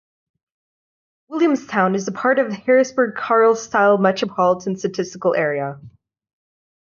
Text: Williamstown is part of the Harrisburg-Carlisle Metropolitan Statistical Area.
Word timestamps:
Williamstown 1.27 1.93
is 1.93 2.09
part 2.11 2.39
of 2.39 2.49
the 2.49 2.55
Harrisburg-Carlisle 2.55 3.99
Metropolitan 3.99 4.75
Statistical 4.75 5.35
Area. 5.35 5.79